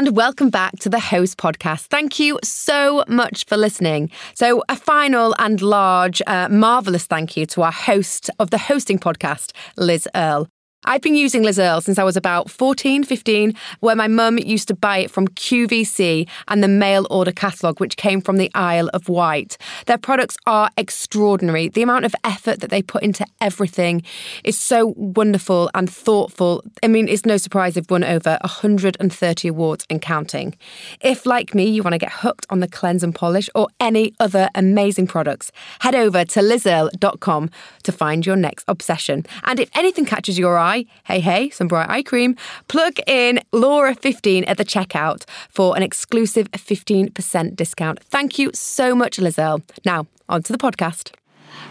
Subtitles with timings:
[0.00, 1.88] and welcome back to the Host Podcast.
[1.88, 4.10] Thank you so much for listening.
[4.32, 8.98] So, a final and large, uh, marvellous thank you to our host of the hosting
[8.98, 10.48] podcast, Liz Earle.
[10.86, 14.74] I've been using Liz since I was about 14, 15, where my mum used to
[14.74, 19.10] buy it from QVC and the mail order catalogue, which came from the Isle of
[19.10, 19.58] Wight.
[19.84, 21.68] Their products are extraordinary.
[21.68, 24.02] The amount of effort that they put into everything
[24.42, 26.64] is so wonderful and thoughtful.
[26.82, 30.56] I mean, it's no surprise they've won over 130 awards and counting.
[31.02, 34.14] If, like me, you want to get hooked on the cleanse and polish or any
[34.18, 37.50] other amazing products, head over to lizearle.com
[37.82, 39.26] to find your next obsession.
[39.44, 42.36] And if anything catches your eye, eye, hey, hey, some bright eye cream,
[42.68, 48.02] plug in Laura15 at the checkout for an exclusive 15% discount.
[48.04, 49.62] Thank you so much, Liz Earle.
[49.84, 51.19] Now, on to the podcast.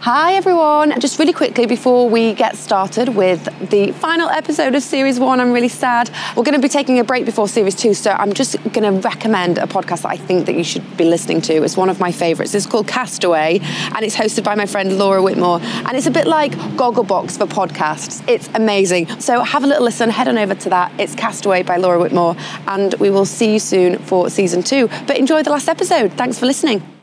[0.02, 0.98] Hi everyone.
[0.98, 5.52] Just really quickly before we get started with the final episode of series one, I'm
[5.52, 6.10] really sad.
[6.34, 9.06] We're going to be taking a break before series two, so I'm just going to
[9.06, 11.62] recommend a podcast that I think that you should be listening to.
[11.62, 12.54] It's one of my favourites.
[12.54, 16.26] It's called Castaway, and it's hosted by my friend Laura Whitmore, and it's a bit
[16.26, 18.26] like Gogglebox for podcasts.
[18.26, 19.20] It's amazing.
[19.20, 20.08] So have a little listen.
[20.08, 20.98] Head on over to that.
[20.98, 24.88] It's Castaway by Laura Whitmore, and we will see you soon for season two.
[25.06, 26.14] But enjoy the last episode.
[26.14, 26.99] Thanks for listening.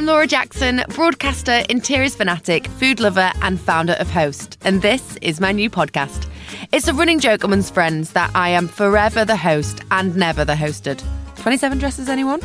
[0.00, 4.56] I'm Laura Jackson, broadcaster, interiors fanatic, food lover, and founder of Host.
[4.62, 6.26] And this is my new podcast.
[6.72, 10.54] It's a running joke amongst friends that I am forever the host and never the
[10.54, 11.02] hosted.
[11.36, 12.40] 27 dresses, anyone?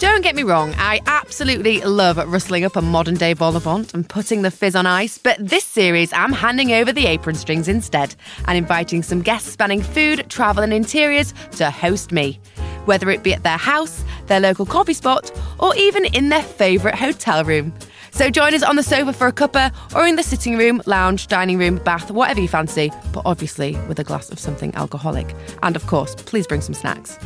[0.00, 4.08] Don't get me wrong, I absolutely love rustling up a modern day au vent and
[4.08, 8.16] putting the fizz on ice, but this series I'm handing over the apron strings instead
[8.48, 12.40] and inviting some guests spanning food, travel, and interiors to host me.
[12.84, 16.96] Whether it be at their house, their local coffee spot, or even in their favourite
[16.96, 17.72] hotel room.
[18.12, 21.28] So join us on the sofa for a cuppa or in the sitting room, lounge,
[21.28, 25.34] dining room, bath, whatever you fancy, but obviously with a glass of something alcoholic.
[25.62, 27.18] And of course, please bring some snacks.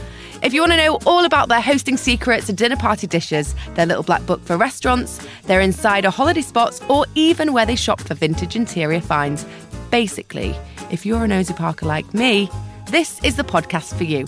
[0.43, 3.87] If you want to know all about their hosting secrets, and dinner party dishes, their
[3.87, 8.15] little black book for restaurants, their insider holiday spots, or even where they shop for
[8.15, 9.47] vintage interior finds,
[9.91, 10.55] basically,
[10.91, 12.51] if you're a nosy parker like me,
[12.91, 14.27] this is the podcast for you.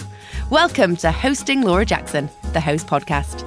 [0.51, 3.43] Welcome to Hosting Laura Jackson, the Host Podcast.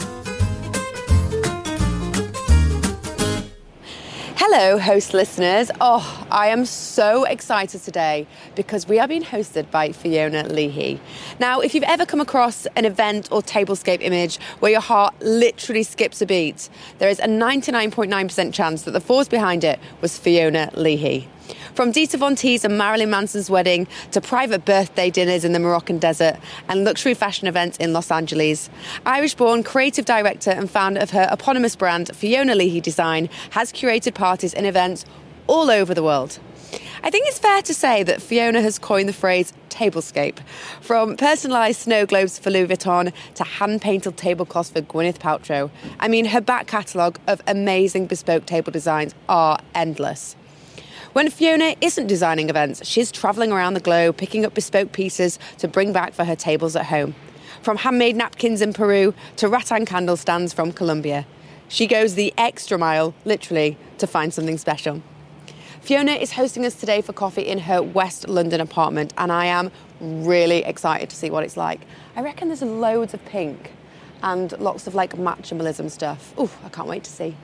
[4.35, 5.71] Hello, host listeners.
[5.79, 10.99] Oh, I am so excited today because we are being hosted by Fiona Leahy.
[11.39, 15.83] Now, if you've ever come across an event or tablescape image where your heart literally
[15.83, 16.67] skips a beat,
[16.97, 21.29] there is a 99.9% chance that the force behind it was Fiona Leahy.
[21.79, 25.97] From Dita Von Teese and Marilyn Manson's wedding to private birthday dinners in the Moroccan
[25.97, 26.35] desert
[26.67, 28.69] and luxury fashion events in Los Angeles,
[29.06, 34.13] Irish born creative director and founder of her eponymous brand, Fiona Leahy Design, has curated
[34.13, 35.06] parties and events
[35.47, 36.38] all over the world.
[37.01, 40.40] I think it's fair to say that Fiona has coined the phrase tablescape.
[40.81, 45.72] From personalised snow globes for Louis Vuitton to hand painted tablecloths for Gwyneth Paltrow.
[46.01, 50.35] I mean, her back catalogue of amazing bespoke table designs are endless.
[51.14, 55.68] When Fiona isn't designing events, she's travelling around the globe picking up bespoke pieces to
[55.68, 57.16] bring back for her tables at home.
[57.64, 61.25] From handmade napkins in Peru to rattan candle stands from Colombia.
[61.68, 65.02] She goes the extra mile, literally, to find something special.
[65.81, 69.72] Fiona is hosting us today for coffee in her West London apartment, and I am
[70.00, 71.81] really excited to see what it's like.
[72.16, 73.72] I reckon there's loads of pink
[74.22, 76.38] and lots of like maximalism stuff.
[76.38, 77.36] Ooh, I can't wait to see.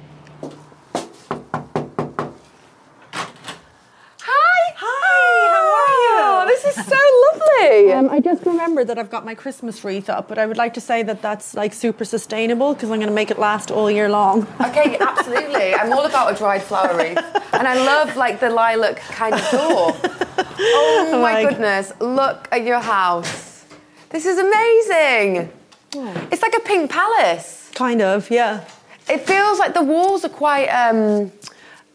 [8.05, 10.75] Um, I just remember that I've got my Christmas wreath up, but I would like
[10.75, 13.89] to say that that's like super sustainable because I'm going to make it last all
[13.89, 14.47] year long.
[14.61, 15.73] Okay, absolutely.
[15.73, 17.17] I'm all about a dried flower wreath,
[17.53, 19.95] and I love like the lilac kind of door.
[20.57, 21.91] Oh my like, goodness!
[21.99, 23.65] Look at your house.
[24.09, 25.51] This is amazing.
[25.95, 26.27] Oh.
[26.31, 27.71] It's like a pink palace.
[27.73, 28.65] Kind of, yeah.
[29.09, 30.67] It feels like the walls are quite.
[30.67, 31.31] Um,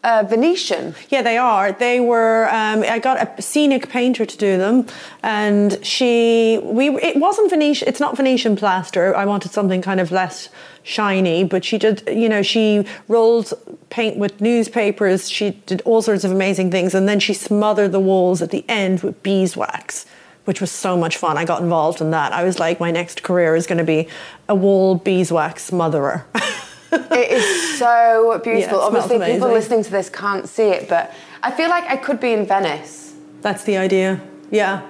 [0.02, 0.94] uh, Venetian.
[1.10, 1.72] Yeah, they are.
[1.72, 2.48] They were.
[2.50, 4.86] Um, I got a scenic painter to do them,
[5.22, 6.58] and she.
[6.62, 6.88] We.
[6.88, 7.88] It wasn't Venetian.
[7.88, 9.14] It's not Venetian plaster.
[9.14, 10.48] I wanted something kind of less
[10.82, 12.02] shiny, but she did.
[12.06, 13.52] You know, she rolled
[13.90, 15.28] paint with newspapers.
[15.28, 18.64] She did all sorts of amazing things, and then she smothered the walls at the
[18.68, 20.06] end with beeswax.
[20.46, 21.36] Which was so much fun.
[21.36, 22.32] I got involved in that.
[22.32, 24.08] I was like, my next career is going to be
[24.48, 26.24] a wall beeswax smotherer.
[26.92, 28.78] it is so beautiful.
[28.78, 32.20] Yeah, Obviously, people listening to this can't see it, but I feel like I could
[32.20, 33.14] be in Venice.
[33.42, 34.20] That's the idea.
[34.50, 34.82] Yeah.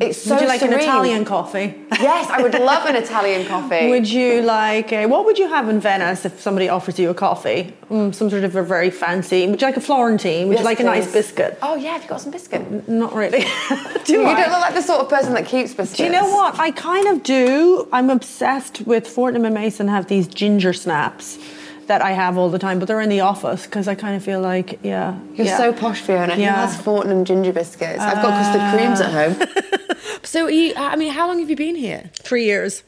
[0.00, 0.74] It's so would you like serene.
[0.74, 1.74] an Italian coffee?
[2.00, 3.88] Yes, I would love an Italian coffee.
[3.90, 7.14] Would you like a, what would you have in Venice if somebody offers you a
[7.14, 7.74] coffee?
[7.90, 9.48] Mm, some sort of a very fancy.
[9.48, 10.46] Would you like a Florentine?
[10.48, 11.12] Would Yes, you like a nice please.
[11.14, 11.58] biscuit?
[11.62, 12.88] Oh yeah, have you got some biscuit?
[12.88, 13.40] Not really.
[14.04, 14.40] do You I?
[14.40, 15.96] don't look like the sort of person that keeps biscuits.
[15.98, 16.58] Do you know what?
[16.60, 17.88] I kind of do.
[17.92, 21.38] I'm obsessed with Fortnum and Mason have these ginger snaps
[21.88, 24.22] that I have all the time, but they're in the office because I kind of
[24.22, 25.18] feel like, yeah.
[25.34, 25.56] You're yeah.
[25.56, 26.34] so posh, Fiona.
[26.34, 26.66] Who Yeah.
[26.66, 28.00] has Fortnum ginger biscuits?
[28.00, 29.34] I've got custard creams at uh.
[29.34, 29.96] home.
[30.22, 32.10] so, you, I mean, how long have you been here?
[32.14, 32.82] Three years.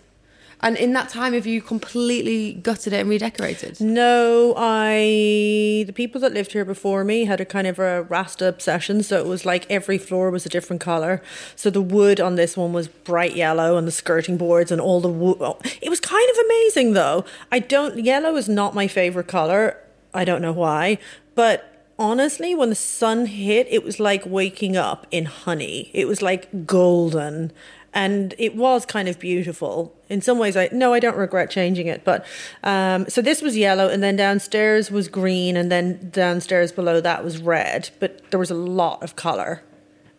[0.62, 3.81] And in that time, have you completely gutted it and redecorated?
[3.81, 8.47] No, I the people that lived here before me had a kind of a Rasta
[8.47, 11.23] obsession, so it was like every floor was a different color.
[11.57, 15.01] So the wood on this one was bright yellow, and the skirting boards and all
[15.01, 15.39] the wood.
[15.41, 17.25] Oh, it was kind of amazing, though.
[17.51, 19.79] I don't yellow is not my favorite color.
[20.12, 20.99] I don't know why,
[21.35, 25.91] but honestly, when the sun hit, it was like waking up in honey.
[25.95, 27.53] It was like golden.
[27.92, 29.94] And it was kind of beautiful.
[30.08, 32.04] In some ways, I no, I don't regret changing it.
[32.04, 32.25] But
[32.62, 37.25] um, so this was yellow, and then downstairs was green, and then downstairs below that
[37.25, 37.90] was red.
[37.98, 39.62] But there was a lot of color,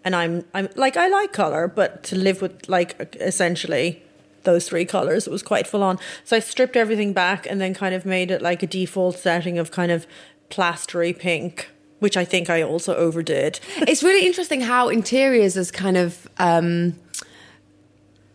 [0.04, 4.04] and I'm I'm like I like color, but to live with like essentially
[4.44, 5.28] those three colors.
[5.28, 6.00] It was quite full on.
[6.24, 9.58] So I stripped everything back and then kind of made it like a default setting
[9.58, 10.08] of kind of
[10.50, 11.70] plastery pink,
[12.00, 13.60] which I think I also overdid.
[13.78, 16.96] it's really interesting how interiors is kind of um,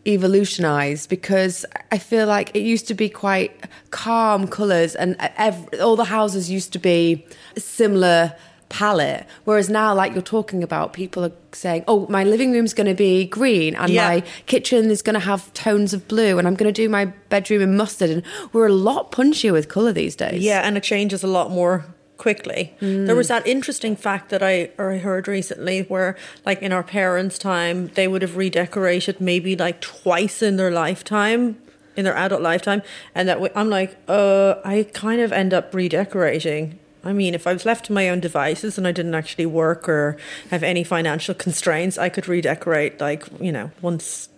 [0.07, 3.53] evolutionized because I feel like it used to be quite
[3.91, 7.27] calm colours and ev- all the houses used to be
[7.57, 8.35] a similar
[8.69, 9.25] palette.
[9.45, 12.95] Whereas now like you're talking about people are saying oh my living room's going to
[12.95, 14.09] be green and Yeah.
[14.09, 17.05] my kitchen is going to have tones of blue and i'm going to do my
[17.29, 18.11] bedroom in mustard.
[18.11, 18.23] And
[18.53, 20.43] we're a lot punchier with colour these days.
[20.43, 21.85] Yeah, and it changes a lot more
[22.27, 22.75] quickly.
[22.81, 26.83] There was that interesting fact that I or I heard recently where like in our
[26.83, 31.57] parents' time they would have redecorated maybe like twice in their lifetime
[31.97, 32.83] in their adult lifetime
[33.15, 37.53] and that I'm like uh I kind of end up redecorating I mean, if I
[37.53, 40.17] was left to my own devices and I didn't actually work or
[40.51, 44.29] have any financial constraints, I could redecorate like, you know, once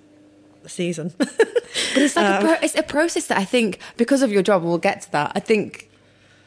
[0.62, 1.14] a season.
[1.94, 4.62] But it's like a pro- it's a process that I think because of your job,
[4.62, 5.32] we'll get to that.
[5.34, 5.87] I think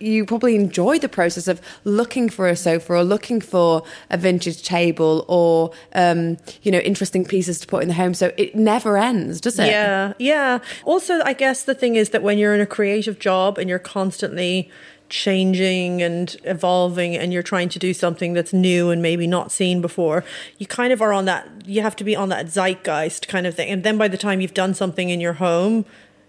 [0.02, 4.64] you probably enjoy the process of looking for a sofa or looking for a vintage
[4.64, 8.14] table or um, you know interesting pieces to put in the home.
[8.14, 9.68] So it never ends, does it?
[9.68, 10.60] Yeah, yeah.
[10.86, 13.80] Also, I guess the thing is that when you're in a creative job and you're
[13.80, 14.70] constantly
[15.12, 19.82] changing and evolving and you're trying to do something that's new and maybe not seen
[19.82, 20.24] before,
[20.58, 23.54] you kind of are on that, you have to be on that zeitgeist kind of
[23.54, 23.70] thing.
[23.70, 25.86] And then by the time you've done something in your home,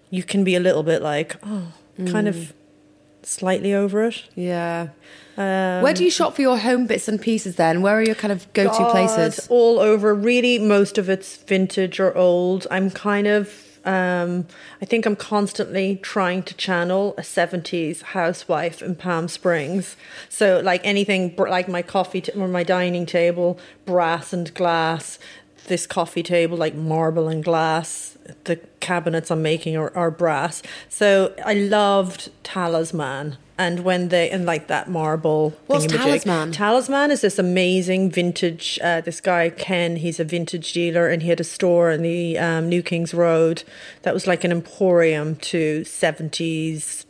[0.09, 1.71] you can be a little bit like, oh,
[2.05, 2.53] kind of
[3.25, 4.23] slightly over it.
[4.35, 4.89] Yeah.
[5.35, 7.81] Um, Where do you shop for your home bits and pieces then?
[7.81, 9.47] Where are your kind of go to places?
[9.49, 10.13] all over.
[10.13, 12.67] Really, most of it's vintage or old.
[12.69, 13.69] I'm kind of.
[13.85, 14.47] Um,
[14.81, 19.97] I think I'm constantly trying to channel a 70s housewife in Palm Springs.
[20.29, 25.19] So, like anything, like my coffee t- or my dining table, brass and glass.
[25.67, 28.17] This coffee table, like marble and glass.
[28.45, 30.61] The cabinets I'm making are, are brass.
[30.89, 33.37] So, I loved Talisman.
[33.55, 35.53] And when they, and like that marble.
[35.67, 35.85] What's.
[35.85, 36.51] Talisman?
[36.51, 38.79] Talisman is this amazing vintage.
[38.81, 42.37] Uh, this guy Ken, he's a vintage dealer, and he had a store in the
[42.39, 43.63] um, New Kings Road
[44.01, 47.02] that was like an emporium to seventies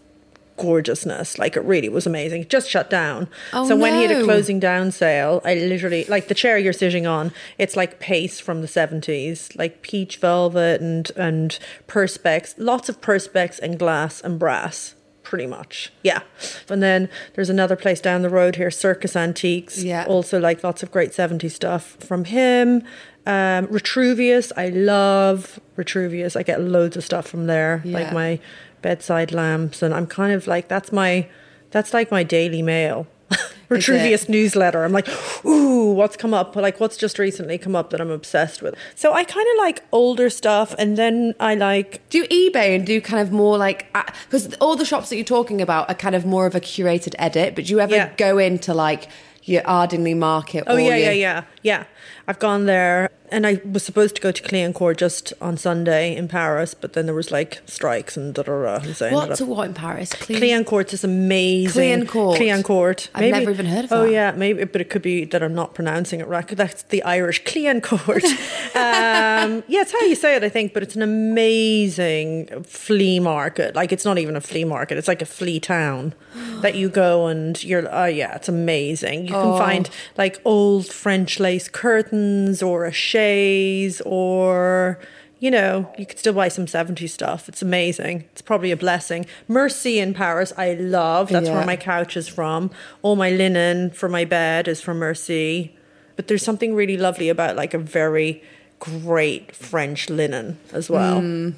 [0.57, 1.37] gorgeousness.
[1.39, 2.41] Like it really was amazing.
[2.41, 3.27] It just shut down.
[3.53, 6.73] Oh, so when he had a closing down sale, I literally like the chair you're
[6.73, 7.31] sitting on.
[7.57, 12.53] It's like pace from the seventies, like peach velvet and and perspex.
[12.57, 15.91] Lots of perspex and glass and brass pretty much.
[16.03, 16.21] Yeah.
[16.69, 19.81] And then there's another place down the road here, Circus Antiques.
[19.81, 20.05] Yeah.
[20.05, 22.83] Also like lots of great 70s stuff from him.
[23.25, 26.35] Um, Retrouvius, I love Retrouvius.
[26.35, 27.99] I get loads of stuff from there, Yeah.
[27.99, 28.39] like my
[28.83, 31.27] bedside lamps, and I'm kind of like that's my
[31.71, 33.07] that's like my Daily Mail.
[33.69, 34.83] Retrouvius newsletter.
[34.83, 35.07] I'm like,
[35.43, 36.55] ooh, what's come up?
[36.55, 38.75] Like, what's just recently come up that I'm obsessed with?
[38.93, 43.01] So I kind of like older stuff, and then I like Do eBay and do
[43.01, 46.13] kind of more like uh, because all the shops that you're talking about are kind
[46.13, 47.55] of more of a curated edit.
[47.55, 48.13] But do you ever Yeah.
[48.17, 49.09] go into like
[49.43, 50.65] your Ardingly Market?
[50.67, 51.85] Oh or yeah, your- yeah, yeah, yeah.
[52.25, 56.29] I've gone there, and I was supposed to go to Cliancourt just on Sunday in
[56.29, 58.75] Paris, but then there was like strikes and da da da.
[58.85, 60.13] and so I ended What's a what in Paris?
[60.13, 62.05] Cliancourt is amazing.
[62.05, 62.37] Cliancourt.
[62.37, 63.09] Cliancourt.
[63.13, 63.95] I've never even heard of it.
[63.95, 64.11] Oh that.
[64.11, 66.47] yeah, maybe, but it could be that I'm not pronouncing it right.
[66.47, 68.23] That's the Irish Cliancourt.
[68.75, 70.73] um, yeah, it's how you say it, I think.
[70.73, 73.75] But it's an amazing flea market.
[73.75, 76.13] Like it's not even a flea market; it's like a flea town
[76.61, 77.87] that you go and you're.
[77.93, 79.23] Oh yeah, it's amazing.
[79.23, 79.57] You can Oh.
[79.57, 84.99] find like old French replace curtains or a chaise or
[85.39, 87.49] you know, you could still buy some 70s stuff.
[87.49, 88.23] It's amazing.
[88.31, 89.25] It's probably a blessing.
[89.49, 91.27] Merci in Paris, I love.
[91.27, 91.55] That's Yeah.
[91.57, 92.71] where my couch is from.
[93.01, 95.75] All my linen for my bed is from Merci.
[96.15, 98.41] But there's something really lovely about like a very
[98.79, 101.19] great French linen as well.
[101.19, 101.49] Hmm.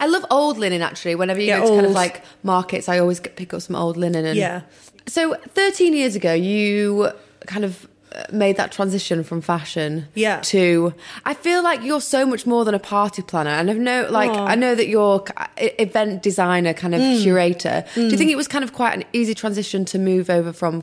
[0.00, 1.14] I love old linen actually.
[1.14, 3.98] Whenever you Yeah, go to kind of like markets, I always pick up some old
[3.98, 4.24] linen.
[4.24, 4.62] And Yeah.
[5.06, 7.10] So 13 years ago, you
[7.46, 7.86] kind of
[8.32, 10.40] made that transition from fashion Yeah.
[10.40, 10.94] to
[11.24, 14.30] I feel like you're so much more than a party planner and I know like
[14.30, 14.46] Aw.
[14.46, 15.24] I know that you're
[15.58, 17.22] event designer kind of Mm.
[17.22, 20.52] curator do you think it was kind of quite an easy transition to move over
[20.52, 20.82] from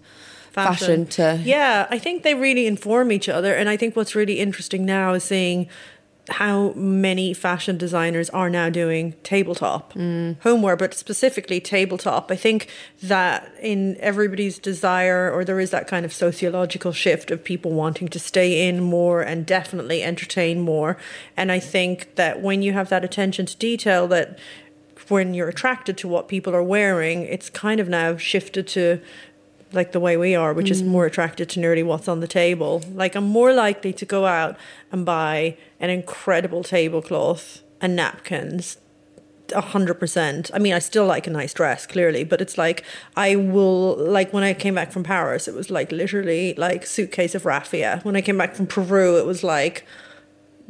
[0.51, 4.39] fashion, to yeah i think they really inform each other and i think what's really
[4.39, 5.67] interesting now is seeing
[6.29, 9.91] how many fashion designers are now doing tabletop
[10.41, 12.31] homeware but specifically tabletop.
[12.31, 12.69] I think
[13.01, 18.07] that in everybody's desire or there is that kind of sociological shift of people wanting
[18.07, 20.97] to stay in more and definitely entertain more.
[21.35, 24.39] And i think that when you have that attention to detail that
[25.09, 29.01] when you're attracted to what people are wearing it's kind of now shifted to
[29.73, 32.83] like the way we are, which is more attracted to nearly what's on the table.
[32.93, 34.55] Like I'm more likely to go out
[34.91, 38.77] and buy an incredible tablecloth and napkins.
[39.53, 40.49] A hundred percent.
[40.53, 42.83] I mean, I still like a nice dress, clearly, but it's like
[43.15, 47.35] I will like when I came back from Paris, it was like literally like suitcase
[47.35, 47.99] of raffia.
[48.03, 49.85] When I came back from Peru, it was like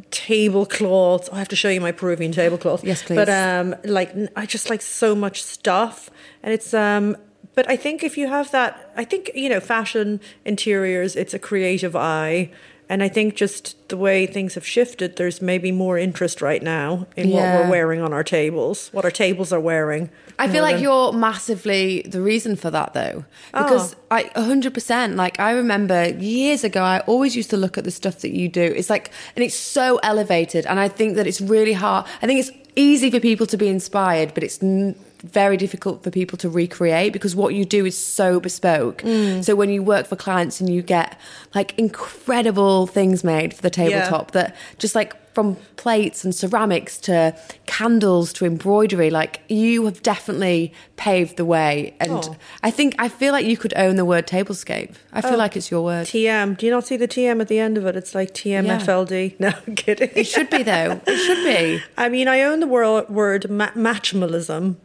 [0.09, 1.29] tablecloths.
[1.31, 2.83] I have to show you my Peruvian tablecloth.
[2.83, 3.15] Yes, please.
[3.15, 6.09] But um, like I just like so much stuff,
[6.41, 7.15] and it's um.
[7.55, 11.15] But I think if you have that, I think you know, fashion interiors.
[11.15, 12.49] It's a creative eye,
[12.89, 17.05] and I think just the way things have shifted, there's maybe more interest right now
[17.15, 20.09] in what we're wearing on our tables, what our tables are wearing.
[20.39, 23.23] I feel like than- you're massively the reason for that though.
[23.53, 23.63] Ah.
[23.63, 23.97] Because Oh.
[24.17, 28.19] I 100% like I remember years ago I always used to look at the stuff
[28.21, 28.61] that you do.
[28.63, 32.05] It's like and it's so elevated and I think that it's really hard.
[32.21, 36.11] I think it's easy for people to be inspired but it's n- very difficult for
[36.11, 39.01] people to recreate because what you do is so bespoke.
[39.03, 39.43] Mm.
[39.43, 41.17] So when you work for clients and you get
[41.55, 47.35] like incredible things made for the tabletop that just like from plates and ceramics to
[47.65, 51.95] candles to embroidery, like you have definitely paved the way.
[51.99, 52.35] And Oh.
[52.61, 54.93] I think I feel like you could own the word tablescape.
[55.11, 56.05] I feel like it's your word.
[56.05, 56.55] TM.
[56.57, 57.95] Do you not see the TM at the end of it?
[57.95, 59.35] It's like TMFLD.
[59.39, 60.11] No, I'm kidding.
[60.15, 61.01] It should be though.
[61.07, 64.75] It should be I mean, I own the wor- word ma- matchmalism.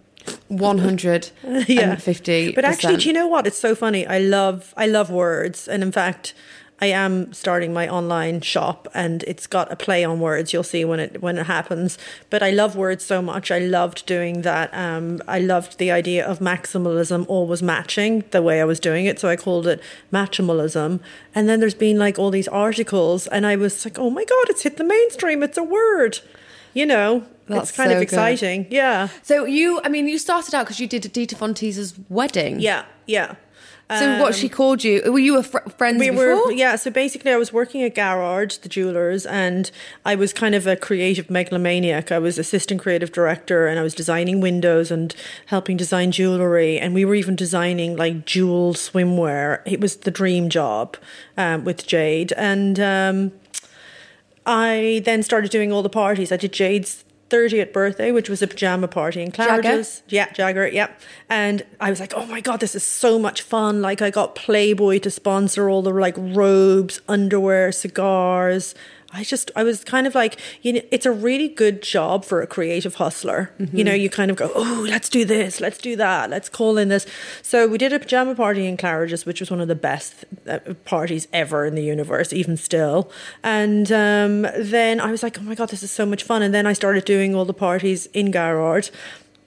[0.49, 2.53] One hundred and fifty.
[2.59, 3.47] But actually, do you know what?
[3.47, 4.07] It's so funny.
[4.07, 6.35] I love I love words, and in fact,
[6.81, 10.53] I am starting my online shop, and it's got a play on words.
[10.53, 11.99] You'll see when it when it happens.
[12.31, 13.51] But I love words so much.
[13.51, 14.73] I loved doing that.
[14.73, 19.19] Um, I loved the idea of maximalism always matching the way I was doing it,
[19.19, 19.81] so I called it
[20.13, 21.01] matchimalism.
[21.35, 24.49] And then there's been like all these articles, and I was like, oh my god,
[24.49, 25.43] it's hit the mainstream.
[25.43, 26.21] It's a word.
[26.75, 28.03] You know, That's it's kind so of good.
[28.03, 28.67] exciting.
[28.71, 32.61] Yeah, So you, I mean, you started out because you did Dita Von Teese's wedding.
[32.61, 33.35] yeah, yeah.
[33.91, 35.01] So what she called you?
[35.11, 36.45] Were you a fr- friends we before?
[36.49, 39.71] were yeah so basically i was working at Garrard the jewelers and
[40.05, 43.95] i was kind of a creative megalomaniac i was assistant creative director and i was
[43.95, 45.15] designing windows and
[45.47, 50.51] helping design jewelry and we were even designing like jewel swimwear it was the dream
[50.51, 50.99] job
[51.39, 53.33] um, with jade and um,
[54.49, 56.33] I then started doing all the parties.
[56.33, 60.03] I did Jade's 30th birthday, which was a pajama party in Claridge's.
[60.09, 60.89] Yeah, Jagger, yeah.
[61.29, 63.83] And I was like, oh my God, this is so much fun.
[63.83, 68.75] Like, I got Playboy to sponsor all the like robes, underwear, cigars.
[69.11, 72.43] I just, I was kind of like, you know, it's a really good job for
[72.43, 73.53] a creative hustler.
[73.73, 76.77] You know, you kind of go, oh, let's do this, let's do that, let's call
[76.77, 77.07] in this.
[77.41, 80.59] So we did a pajama party in Claridge's, which was one of the best uh,
[80.85, 83.11] parties ever in the universe, even still.
[83.43, 86.43] And um, then I was like, oh my God, this is so much fun.
[86.43, 88.91] And then I started doing all the parties in Garrard.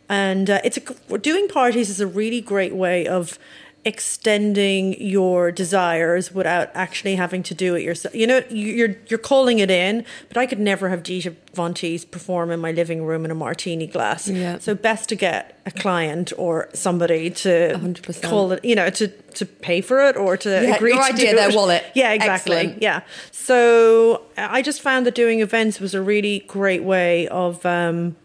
[0.09, 3.37] And uh, it's a, doing parties is a really great way of
[3.83, 8.13] extending your desires without actually having to do it yourself.
[8.15, 12.09] You know, you're you're calling it in, but I could never have Dita Von Teese
[12.09, 14.27] perform in my living room in a martini glass.
[14.27, 14.59] Yeah.
[14.59, 18.21] So best to get a client or somebody to 100%.
[18.23, 21.13] call it, you know, to to pay for it or to Yeah, agree your to
[21.13, 21.55] idea, their it.
[21.55, 21.83] wallet.
[21.95, 22.55] Yeah, exactly.
[22.57, 22.81] Excellent.
[22.81, 23.01] Yeah.
[23.31, 28.15] So I just found that doing events was a really great way of um,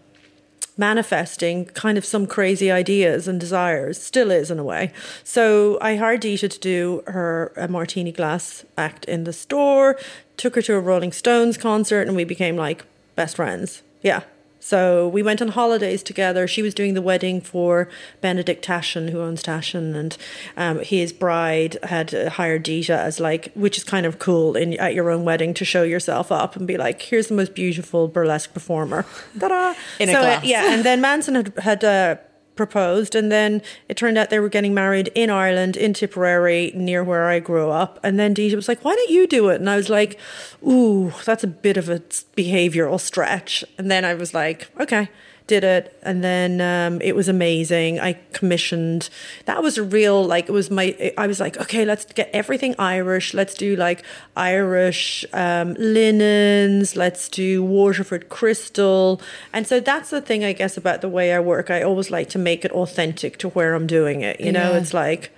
[0.77, 4.01] manifesting kind of some crazy ideas and desires.
[4.01, 4.93] Still is in a way.
[5.25, 9.99] So I hired Dita to do her a martini glass act in the store.
[10.37, 13.83] Took her to a Rolling Stones concert, and we became like best friends.
[14.03, 14.23] Yeah.
[14.67, 16.49] So we went on holidays together.
[16.49, 17.89] She was doing the wedding for
[18.21, 20.17] Benedict Taschen, who owns Taschen, and
[20.57, 24.75] um, his bride had uh, hired Dita as like, which is kind of cool in
[24.81, 28.09] at your own wedding to show yourself up and be like, here's the most beautiful
[28.09, 29.07] burlesque performer.
[29.39, 29.75] Ta-da!
[30.01, 31.85] In a so, uh, yeah, and then Manson had had.
[31.85, 32.17] Uh,
[32.57, 37.05] proposed and then it turned out they were getting married in Ireland in Tipperary near
[37.05, 38.01] where I grew up.
[38.03, 39.57] And then Dita was like why don't you do it?
[39.57, 40.19] And I was like
[40.67, 42.01] ooh that's a bit of a
[42.37, 43.65] behavioral stretch.
[43.79, 45.09] And then I was like okay
[45.47, 48.01] did it and then um, it was amazing.
[48.01, 49.09] I commissioned.
[49.45, 52.75] That was a real like it was my i was like okay let's get everything
[52.79, 53.35] irish.
[53.35, 54.03] Let's do like
[54.37, 56.97] irish um, linens.
[56.97, 59.21] Let's do waterford crystal.
[59.53, 61.71] And so that's the thing i guess about the way i work.
[61.71, 64.73] I always like to make it authentic to where i'm doing it you know?
[64.73, 64.79] Yeah.
[64.79, 65.33] it's like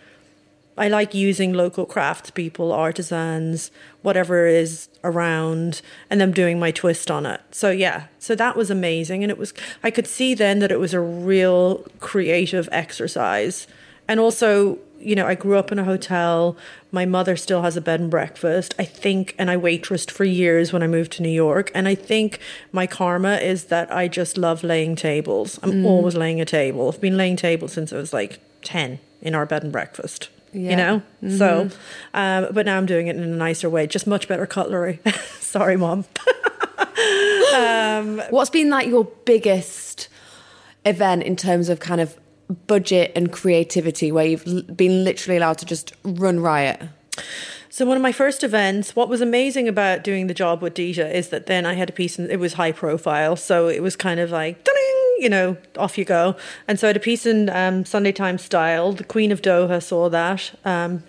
[0.79, 3.71] I like using local craftspeople, artisans,
[4.03, 7.41] whatever is around, and them doing my twist on it.
[7.51, 9.53] So yeah, so that was amazing, and it was.
[9.83, 13.67] I could see then that it was a real creative exercise,
[14.07, 16.57] and also, you know, I grew up in a hotel.
[16.91, 18.75] My mother still has a bed and breakfast.
[18.79, 21.95] I think, and I waitressed for years when I moved to New York, and I
[21.95, 22.39] think
[22.73, 25.59] my karma is that I just love laying tables.
[25.63, 25.85] I'm mm.
[25.85, 26.89] always laying a table.
[26.89, 30.71] I've been laying tables since I was like ten in our bed and breakfast Yeah.
[30.71, 31.03] you know
[31.37, 31.69] so
[32.15, 35.01] um, but now i'm doing it in a nicer way just much better cutlery
[35.41, 36.05] sorry mom
[38.31, 40.09] What's been like your biggest
[40.85, 42.19] event in terms of kind of
[42.67, 46.81] budget and creativity where you've been literally allowed to just run riot?
[47.71, 51.15] So one of my first events, what was amazing about doing the job with Dita
[51.17, 53.37] is that then I had a piece and it was high profile.
[53.37, 56.37] So it was kind of like, ding, you know, off you go.
[56.67, 58.93] And so I had a piece in um, Sunday Times style.
[58.93, 60.53] The Queen of Doha saw that.
[60.65, 61.03] Um,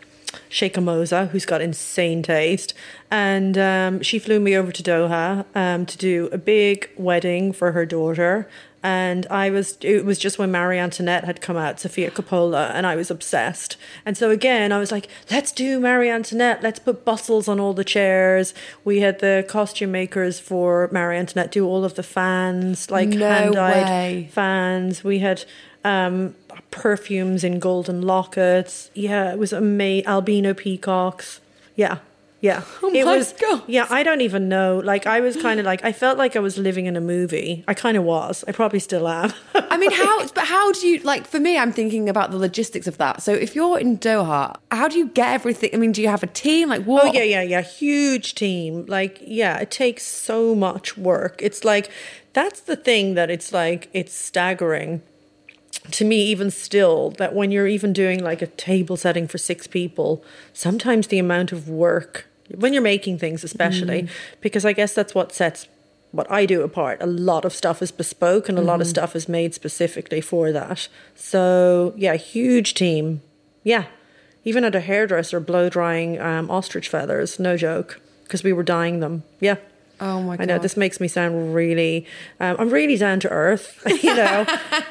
[0.49, 2.73] Sheikha Moza, who's got insane taste.
[3.09, 7.71] And um, she flew me over to Doha um, to do a big wedding for
[7.71, 8.47] her daughter.
[8.81, 12.87] And I was, it was just when Marie Antoinette had come out, Sofia Coppola, and
[12.87, 13.75] I was obsessed.
[14.05, 16.63] And so again, I was like, let's do Marie Antoinette.
[16.63, 18.53] Let's put bustles on all the chairs.
[18.85, 23.27] We had the costume makers for Marie Antoinette do all of the fans, like No
[23.27, 24.29] hand-dyed way.
[24.31, 25.03] fans.
[25.03, 25.43] We had
[25.83, 26.35] um,
[26.71, 28.91] perfumes in golden lockets.
[28.93, 30.07] Yeah, it was amazing.
[30.07, 31.41] Albino peacocks.
[31.75, 31.97] Yeah.
[32.41, 32.63] Yeah.
[32.81, 33.63] Oh it was God.
[33.67, 34.79] Yeah, I don't even know.
[34.83, 37.65] Like I was kind of like I felt like I was living in a movie.
[37.67, 38.45] I kind of was.
[38.47, 39.33] I probably still am.
[39.53, 40.27] I mean, how?
[40.33, 41.27] But how do you like?
[41.27, 43.21] For me, I'm thinking about the logistics of that.
[43.21, 45.71] So, if you're in Doha, how do you get everything?
[45.73, 46.69] I mean, do you have a team?
[46.69, 47.05] Like, oh, what?
[47.07, 47.61] Oh yeah, yeah, yeah.
[47.61, 48.85] Huge team.
[48.87, 51.41] Like, yeah, it takes so much work.
[51.43, 51.89] It's like
[52.31, 55.01] that's the thing that it's like it's staggering
[55.91, 59.67] to me even still that when you're even doing like a table setting for six
[59.67, 60.23] people,
[60.53, 64.07] sometimes the amount of work when you're making things especially
[64.41, 65.67] because I guess that's what sets
[66.11, 67.01] what I do apart.
[67.01, 70.51] A lot of stuff is bespoke and a lot of stuff is made specifically for
[70.51, 70.87] that.
[71.15, 73.21] So, yeah, huge team.
[73.63, 73.85] Yeah.
[74.43, 79.01] Even at a hairdresser blow drying um, ostrich feathers, no joke, because we were dyeing
[79.01, 79.23] them.
[79.39, 79.57] Yeah.
[80.01, 80.43] Oh my God.
[80.43, 82.05] I know this makes me sound really.
[82.39, 84.45] Um, I'm really down to earth, you know.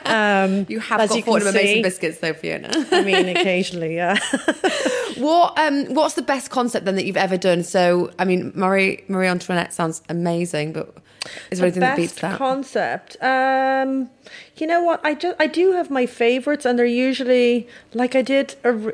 [0.04, 1.82] Um, You have got you can Fortnum and Mason see.
[1.82, 2.70] biscuits, though, Fiona.
[2.92, 4.18] I mean, occasionally, yeah.
[5.16, 5.58] what?
[5.58, 7.62] Um, what's the best concept then that you've ever done?
[7.62, 10.94] So, I mean, Marie Marie Antoinette sounds amazing, but
[11.50, 12.38] is there anything that beats that?
[12.38, 13.16] concept.
[13.22, 14.10] Um,
[14.56, 15.00] you know what?
[15.04, 18.56] I just I do have my favorites, and they're usually like I did.
[18.64, 18.92] A,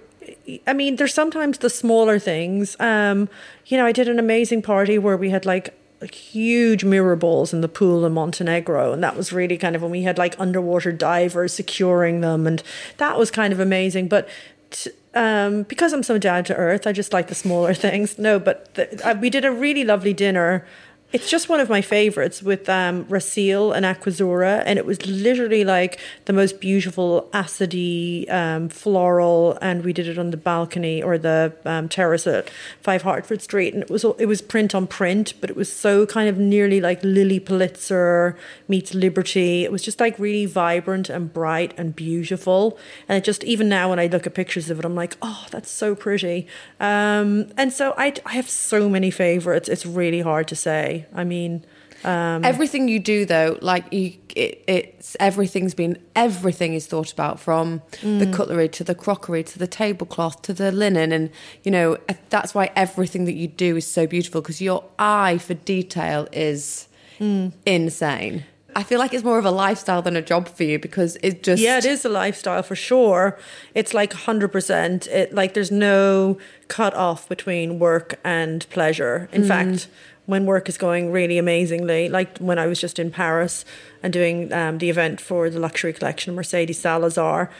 [0.67, 2.77] I mean, there's sometimes the smaller things.
[2.81, 3.29] Um,
[3.67, 5.75] you know, I did an amazing party where we had like
[6.07, 9.91] huge mirror balls in the pool in Montenegro, and that was really kind of when
[9.91, 12.63] we had like underwater divers securing them, and
[12.99, 14.09] that was kind of amazing.
[14.09, 14.29] But
[14.71, 18.19] t- um, because I'm so down to earth, I just like the smaller things.
[18.19, 20.67] No, but the, uh, we did a really lovely dinner.
[21.15, 25.63] It's just one of my favorites with um, Racil and Aquazzura, and it was literally
[25.63, 29.57] like the most beautiful acidy um, floral.
[29.63, 32.51] And we did it on the balcony or the um, terrace at
[32.83, 36.05] Five Hertford Street, and it was it was print on print, but it was so
[36.05, 39.63] kind of nearly like Lilly Pulitzer meets Liberty.
[39.63, 42.77] It was just like really vibrant and bright and beautiful,
[43.09, 45.47] and it just even now when I look at pictures of it, I'm like, oh,
[45.53, 46.49] that's so pretty.
[46.81, 49.69] Um, and so I I have so many favorites.
[49.69, 51.04] It's really hard to say.
[51.15, 51.65] I mean.
[52.05, 57.41] Um, everything you do, though, like you, it, it's everything's been everything is thought about
[57.41, 58.33] from the mm.
[58.35, 61.31] cutlery to the crockery to the tablecloth to the linen, and
[61.63, 65.39] you know uh, that's why everything that you do is so beautiful because your eye
[65.39, 66.89] for detail is
[67.19, 67.51] mm.
[67.65, 68.45] insane.
[68.77, 71.43] I feel like it's more of a lifestyle than a job for you because it
[71.43, 73.39] just Yeah, it is a lifestyle for sure.
[73.75, 75.07] It's like 100%.
[75.09, 79.29] It like there's no cut off between work and pleasure.
[79.33, 79.89] In fact,
[80.27, 83.65] when work is going really amazingly, like when I was just in Paris
[84.03, 87.51] and doing um, the event for the luxury collection Mercedes Salazar.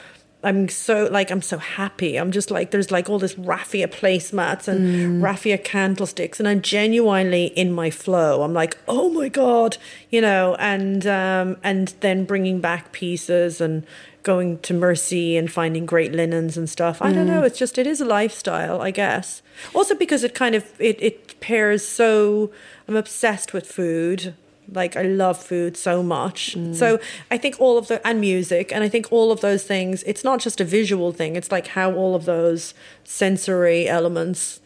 [0.45, 2.15] I'm so like I'm so happy.
[2.17, 5.21] I'm just like there's like all this raffia placemats and Mm.
[5.23, 8.43] raffia candlesticks, and I'm genuinely in my flow.
[8.43, 9.77] I'm like, oh my god,
[10.09, 13.83] you know, and um, and then bringing back pieces and
[14.23, 17.01] going to Merci and finding great linens and stuff.
[17.01, 17.15] I Mm.
[17.15, 17.43] don't know.
[17.43, 19.41] It's just it is a lifestyle, I guess.
[19.73, 22.51] Also because it kind of it it pairs so.
[22.87, 24.35] I'm obsessed with food.
[24.71, 26.55] Like I love food so much.
[26.57, 26.75] Mm.
[26.75, 26.99] So
[27.31, 30.23] I think all of the and music and I think all of those things, it's
[30.23, 32.73] not just a visual thing, it's like how all of those
[33.03, 34.59] sensory elements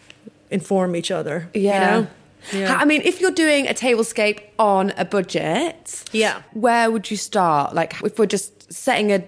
[0.50, 1.50] inform each other.
[1.54, 1.96] Yeah.
[1.98, 2.08] You know?
[2.54, 2.76] Yeah.
[2.76, 6.42] I mean, if you're doing a tablescape on a budget, Yeah.
[6.54, 7.76] where would you start?
[7.76, 9.24] Like, if we're just setting a,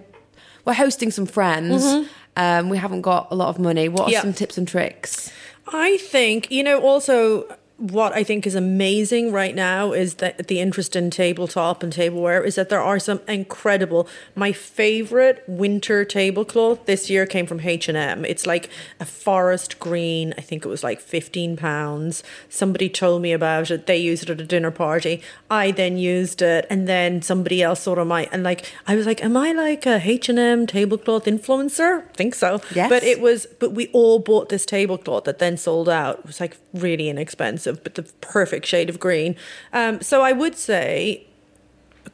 [0.65, 2.07] we're hosting some friends,
[2.37, 3.89] um, we haven't got a lot of money.
[3.89, 4.11] What are Mm-hmm.
[4.13, 4.21] Yeah.
[4.21, 5.29] some tips and tricks?
[5.67, 7.45] I think, you know, also
[7.81, 12.43] what I think is amazing right now is that the interest in tabletop and tableware
[12.43, 14.07] is that there are some incredible.
[14.35, 18.23] My favorite winter tablecloth this year came from H and M.
[18.23, 20.35] It's like a forest green.
[20.37, 22.23] I think it was like fifteen pounds.
[22.49, 23.87] Somebody told me about it.
[23.87, 25.23] They used it at a dinner party.
[25.49, 28.29] I then used it, and then somebody else sort of might.
[28.31, 32.03] And like I was like, am I like a H and M tablecloth influencer?
[32.13, 32.61] think so.
[32.75, 32.89] Yes.
[32.89, 33.47] But it was.
[33.59, 36.19] But we all bought this tablecloth that then sold out.
[36.19, 39.35] It was like really inexpensive, but the perfect shade of green.
[39.73, 41.25] Um, so I would say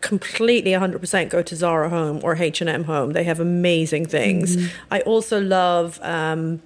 [0.01, 3.13] completely 100% go to Zara Home or H&M Home.
[3.13, 4.57] They have amazing things.
[4.91, 6.61] I also love um,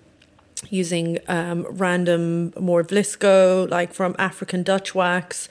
[0.69, 5.47] using um, random more Vlisco, like from African Dutch wax.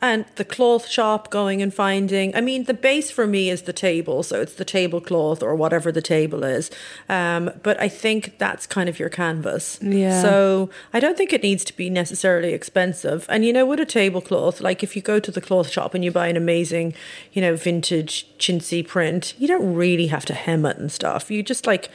[0.00, 2.34] And the cloth shop going and finding.
[2.34, 5.90] I mean, the base for me is the table, so it's the tablecloth or whatever
[5.90, 6.70] the table is.
[7.08, 9.78] Um, but I think that's kind of your canvas.
[9.82, 10.22] Yeah.
[10.22, 13.26] So I don't think it needs to be necessarily expensive.
[13.28, 16.04] And you know, with a tablecloth, like if you go to the cloth shop and
[16.04, 16.94] you buy an amazing,
[17.32, 21.30] you know, vintage chintzy print, you don't really have to hem it and stuff.
[21.30, 21.90] You just like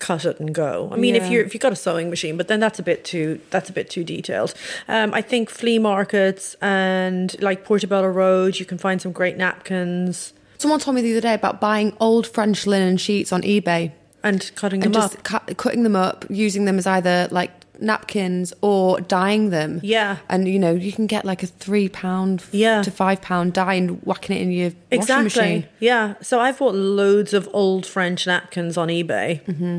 [0.00, 0.88] cut it and go.
[0.92, 3.04] I mean, if you're if you've got a sewing machine, but then that's a bit
[3.04, 4.54] too that's a bit too detailed.
[4.88, 10.32] Um, I think flea markets and like Portobello Road, you can find some great napkins
[10.60, 14.50] Someone told me the other day about buying old French linen sheets on eBay and
[14.56, 15.12] cutting them and up.
[15.12, 19.80] just cut, cutting them up, using them as either like napkins or dyeing them.
[19.82, 20.18] Yeah.
[20.28, 22.82] And you know, you can get like a three pound Yeah.
[22.82, 25.68] to five pound dye and whacking it in your washing machine.
[25.78, 26.14] Yeah.
[26.20, 29.42] So I've bought loads of old French napkins on eBay.
[29.44, 29.78] Mm-hmm.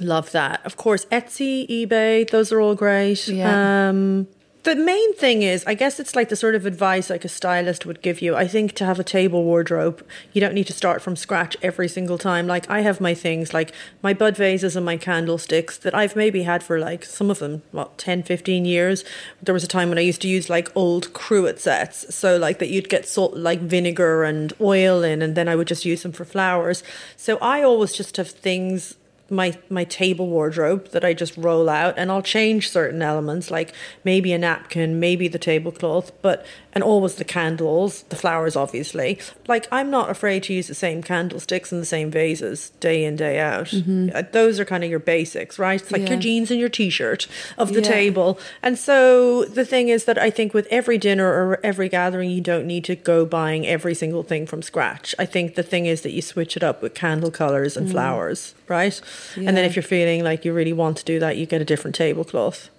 [0.00, 0.60] Love that.
[0.64, 3.28] Of course, Etsy, eBay, those are all great.
[3.28, 3.88] Yeah.
[3.90, 4.28] Um,
[4.74, 7.86] the main thing is, I guess it's like the sort of advice like a stylist
[7.86, 8.36] would give you.
[8.36, 11.88] I think to have a table wardrobe, you don't need to start from scratch every
[11.88, 12.46] single time.
[12.46, 16.44] Like I have my things like my bud vases and my candlesticks that I've maybe
[16.44, 19.04] had for like some of them, what, 10, 15 years.
[19.42, 22.14] There was a time when I used to use like old cruet sets.
[22.14, 25.68] So like that you'd get salt, like vinegar and oil in, and then I would
[25.68, 26.82] just use them for flowers.
[27.16, 28.94] So I always just have things
[29.30, 33.72] my my table wardrobe that I just roll out and I'll change certain elements like
[34.04, 39.18] maybe a napkin, maybe the tablecloth, but and always the candles, the flowers obviously.
[39.48, 43.16] Like I'm not afraid to use the same candlesticks and the same vases day in
[43.16, 43.72] day out.
[43.72, 45.80] Uh, Those are kind of your basics, right?
[45.80, 46.10] It's like Yeah.
[46.10, 47.88] your jeans and your t-shirt of the Yeah.
[47.88, 48.38] table.
[48.62, 52.40] And so the thing is that I think with every dinner or every gathering you
[52.40, 55.14] don't need to go buying every single thing from scratch.
[55.18, 58.54] I think the thing is that you switch it up with candle colors and flowers,
[58.68, 59.00] right?
[59.36, 61.64] And then if you're feeling like you really want to do that, you get a
[61.64, 62.70] different tablecloth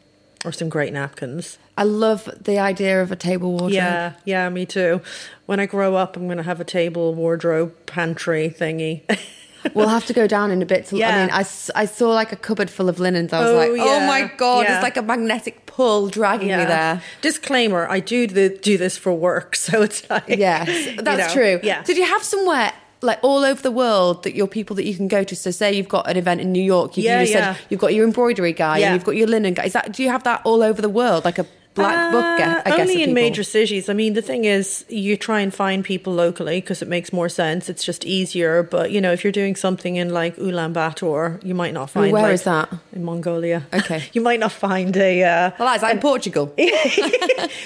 [0.46, 1.58] or some great napkins.
[1.78, 3.72] I love the idea of a table wardrobe.
[3.74, 5.02] Yeah, yeah, me too.
[5.46, 9.02] When I grow up, I'm going to have a table wardrobe pantry thingy.
[9.76, 10.88] We'll have to go down in a bit.
[10.88, 11.22] To, I Yeah.
[11.22, 11.44] mean, I
[11.86, 13.32] saw like a cupboard full of linens.
[13.32, 14.74] I was Oh, like, oh my God, Yeah.
[14.74, 17.00] it's like a magnetic pull dragging me there.
[17.22, 21.40] Disclaimer: I do the, do this for work, so it's like Yes, you that's know,
[21.42, 21.60] true.
[21.62, 21.84] Yeah.
[21.84, 25.08] Did you have somewhere like all over the world that your people that you can
[25.08, 25.36] go to?
[25.36, 27.54] So, say you've got an event in New York, you, Yeah, you yeah.
[27.56, 28.88] said you've got your embroidery guy Yeah.
[28.88, 29.66] and you've got your linen guy.
[29.66, 32.26] Is that do you have that all over the world, like a black book?
[32.26, 33.14] I guess Uh, only in people?
[33.14, 33.90] major cities.
[33.90, 37.30] I mean, the thing is, you try and find people locally because it makes more
[37.30, 37.70] sense.
[37.70, 38.64] It's just easier.
[38.64, 42.12] But you know, if you're doing something in like Ulaanbaatar, you might not find.
[42.12, 42.70] Where like, is that?
[42.94, 43.64] In Mongolia.
[43.74, 44.04] Okay.
[44.14, 45.24] you might not find a.
[45.24, 46.54] Uh, Well, that's like in Portugal.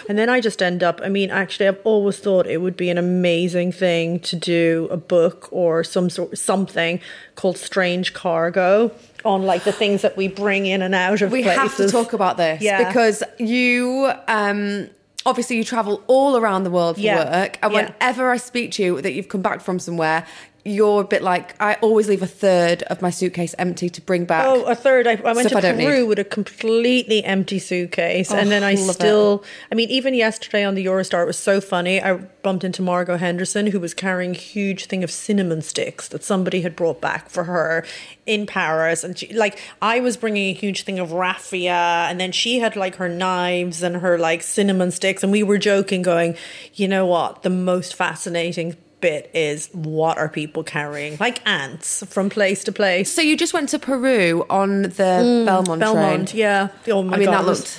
[0.10, 1.02] and then I just end up.
[1.04, 4.98] I mean, actually, I've always thought it would be an amazing thing to do a
[4.98, 7.00] book or some sort something
[7.36, 8.92] called Strange Cargo
[9.26, 11.32] on like the things that we bring in and out of places.
[11.32, 11.62] we places.
[11.62, 12.88] have to talk about this Yeah.
[12.88, 14.90] because you um
[15.26, 17.42] obviously you travel all around the world for Yeah.
[17.42, 17.82] work and Yeah.
[18.00, 20.26] whenever i speak to you that you've come back from somewhere
[20.68, 24.26] you're a bit like I always leave a third of my suitcase empty to bring
[24.26, 24.46] back.
[24.48, 25.06] Oh, a third.
[25.06, 28.74] I, I went to Peru with a completely empty suitcase, and Oh, then I oh,
[28.74, 28.94] it.
[28.94, 29.44] still.
[29.72, 32.02] I mean, even yesterday on the Eurostar, it was so funny.
[32.02, 36.24] I bumped into Margot Henderson, who was carrying a huge thing of cinnamon sticks that
[36.24, 37.86] somebody had brought back for her
[38.26, 42.32] in Paris, and she, like I was bringing a huge thing of raffia, and then
[42.32, 46.36] she had like her knives and her like cinnamon sticks, and we were joking, going,
[46.74, 48.76] you know what, the most fascinating.
[49.06, 53.54] Bit is what are people carrying like ants from place to place so you just
[53.58, 55.12] went to Peru on the
[55.48, 56.40] Belmond, Belmond, train.
[56.40, 56.70] yeah.
[56.96, 57.72] Oh my I mean, God, that looked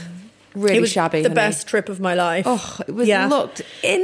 [0.55, 1.21] really it was shabby.
[1.23, 1.35] The honey.
[1.35, 2.45] best trip of my life.
[2.49, 3.27] Oh, it was Yeah.
[3.27, 3.97] looked Yeah.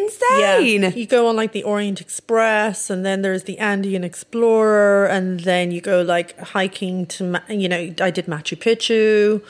[0.58, 0.82] insane.
[1.00, 5.70] You go on like the Orient Express, and then there's the Andean Explorer, and then
[5.74, 9.42] you go like hiking to, you know, I did Machu Picchu.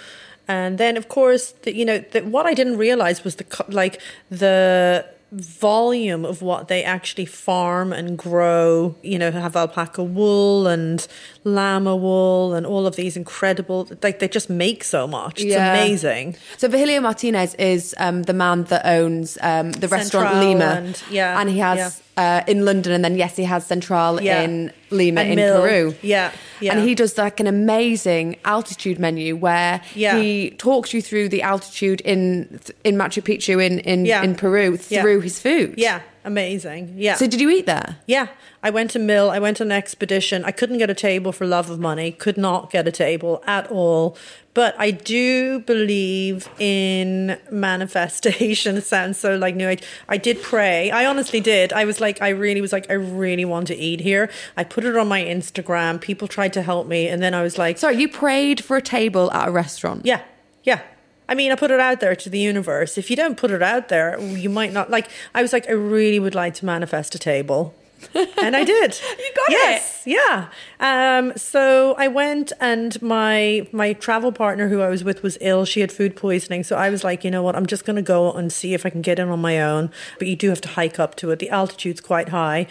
[0.46, 3.94] And then, of course, the, you know, the, what I didn't realize was the like
[4.30, 8.94] the volume of what they actually farm and grow.
[9.02, 11.06] You know, have alpaca wool and
[11.44, 13.88] llama wool and all of these incredible.
[14.02, 15.40] Like they just make so much.
[15.40, 15.72] It's Yeah.
[15.74, 16.36] amazing.
[16.58, 21.40] So Virgilio Martinez is um, the man that owns um, the restaurant Lima, and- yeah,
[21.40, 24.42] and he has uh, in London, and then yes, he has Central Yeah.
[24.42, 25.62] in Lima And in Mil.
[25.62, 25.94] Peru.
[26.02, 26.74] Yeah, yeah.
[26.76, 30.18] and he does like an amazing altitude menu where Yeah.
[30.20, 35.20] he talks you through the altitude in in Machu Picchu in in, in Peru through
[35.20, 35.74] his food.
[35.78, 36.94] Yeah, amazing.
[36.96, 37.14] Yeah.
[37.16, 37.96] So did you eat there?
[38.06, 38.28] yeah,
[38.62, 39.30] I went to Mil.
[39.30, 40.44] I went on an expedition.
[40.44, 42.12] I couldn't get a table for love of money.
[42.12, 44.16] Could not get a table at all.
[44.54, 48.76] But I do believe in manifestation.
[48.82, 49.82] It sounds so like new age.
[50.08, 50.90] I did pray.
[50.90, 51.72] I honestly did.
[51.72, 54.30] I was like, I really was like, I really want to eat here.
[54.56, 56.00] I put it on my Instagram.
[56.00, 58.82] People tried to help me, and then I was like, Sorry, you prayed for a
[58.82, 60.04] table at a restaurant.
[60.04, 60.22] yeah,
[60.64, 60.80] yeah.
[61.28, 62.98] I mean, I put it out there to the universe.
[62.98, 65.08] If you don't put it out there, you might not like.
[65.34, 67.74] I was like, I really would like to manifest a table.
[68.14, 69.00] and I did.
[69.00, 69.52] You got it.
[69.52, 70.48] yes, yeah.
[70.80, 75.64] Um, so I went, and my my travel partner, who I was with, was ill.
[75.64, 77.54] She had food poisoning, so I was like, you know what?
[77.54, 79.90] I'm just going to go and see if I can get in on my own.
[80.18, 81.38] But you do have to hike up to it.
[81.38, 82.66] The altitude's quite high,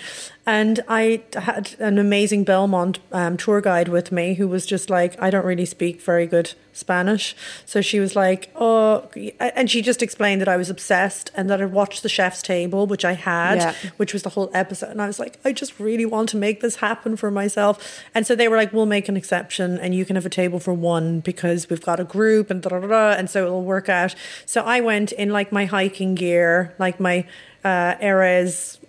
[0.46, 5.22] and I had an amazing Belmond um, tour guide with me who was just like,
[5.22, 7.36] I don't really speak very good Spanish.
[7.66, 9.08] So she was like, oh,
[9.40, 12.88] and she just explained that I was obsessed and that I watched the chef's table,
[12.88, 13.76] which I had, Yeah.
[13.98, 14.90] which was the whole episode.
[14.90, 18.02] And I was like, I just really want to make this happen for myself.
[18.16, 20.60] And so they were like, we'll make an exception and you can have a table
[20.60, 23.12] for one because we've got a group and da da da.
[23.12, 24.16] And so it'll work out.
[24.48, 27.28] So I went in like my hiking gear, like my
[27.63, 27.95] uh,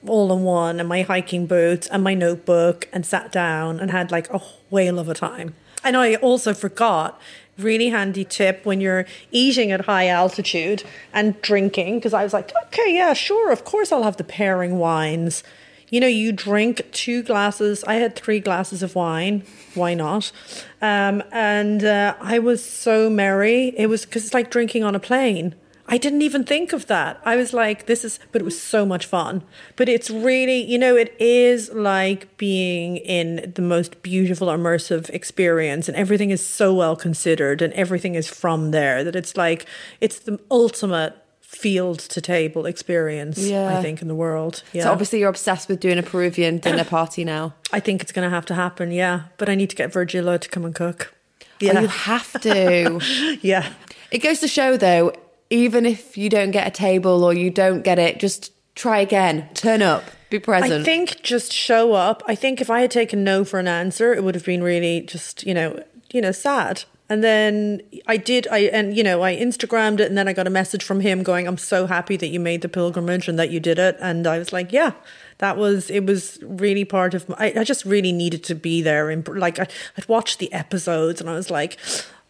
[0.07, 4.11] all in one and my hiking boots and my notebook and sat down and had
[4.11, 5.55] like a whale of a time.
[5.85, 7.21] And I also forgot
[7.59, 12.53] really handy tip when you're eating at high altitude and drinking because I was like,
[12.67, 15.43] okay, yeah, sure, of course I'll have the pairing wines.
[15.91, 17.85] You know, you drink two glasses.
[17.85, 19.45] I had three glasses of wine.
[19.75, 20.33] Why not?
[20.81, 23.75] Um, and uh, I was so merry.
[23.77, 25.55] It was because it's like drinking on a plane.
[25.89, 27.21] I didn't even think of that.
[27.25, 29.43] I was like, this is, but it was so much fun.
[29.77, 35.89] But it's really, you know, it is like being in the most beautiful, immersive experience,
[35.89, 39.67] and everything is so well considered, and everything is from there that it's like,
[40.01, 43.77] it's the ultimate field to table experience, Yeah.
[43.77, 44.63] I think, in the world.
[44.73, 44.85] Yeah.
[44.85, 47.55] So obviously you're obsessed with doing a Peruvian dinner party now.
[47.73, 49.25] I think it's going to have to happen, yeah.
[49.37, 51.13] But I need to get Virgilio to come and cook.
[51.43, 51.81] Oh, Yeah.
[51.81, 53.01] you have to.
[53.43, 53.73] yeah.
[54.11, 55.13] It goes to show, though,
[55.53, 59.49] even if you don't get a table or you don't get it, just try again.
[59.53, 60.03] Turn up.
[60.31, 60.73] Be present.
[60.73, 62.23] I think just show up.
[62.27, 65.03] I think if I had taken no for an answer, it would have been really
[65.03, 66.85] just, you know, you know, sad.
[67.11, 70.47] And then I did I and you know, I Instagrammed it and then I got
[70.47, 73.51] a message from him going, I'm so happy that you made the pilgrimage and that
[73.51, 73.99] you did it.
[74.01, 74.93] And I was like, Yeah,
[75.37, 78.81] that was it was really part of my I, I just really needed to be
[78.81, 79.67] there and like I,
[79.99, 81.77] I'd watched the episodes and I was like,